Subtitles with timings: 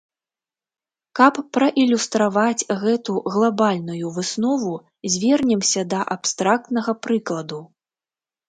[1.19, 4.73] Каб праілюстраваць гэту глабальную выснову,
[5.17, 7.61] звернемся да абстрактнага прыкладу.